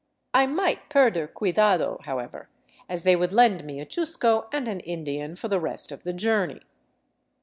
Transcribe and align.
I 0.33 0.47
might 0.47 0.89
perder 0.89 1.27
cuidado, 1.31 1.99
however, 2.05 2.49
as 2.89 3.03
they 3.03 3.15
would 3.15 3.31
lend 3.31 3.63
me 3.63 3.79
a 3.79 3.85
chusco 3.85 4.47
and 4.51 4.67
an 4.67 4.79
Indian 4.79 5.35
for 5.35 5.47
the 5.47 5.59
rest 5.61 5.91
of 5.91 6.03
the 6.05 6.11
journey. 6.13 6.63